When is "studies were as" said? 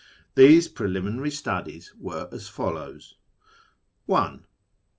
1.29-2.49